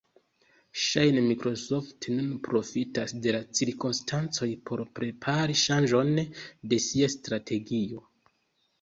Ŝajne 0.83 1.21
Microsoft 1.25 2.07
nun 2.13 2.31
profitas 2.47 3.15
de 3.27 3.35
la 3.37 3.43
cirkonstancoj 3.61 4.51
por 4.71 4.85
prepari 5.01 5.61
ŝanĝon 5.69 6.13
de 6.75 6.85
sia 6.91 7.17
strategio. 7.21 8.07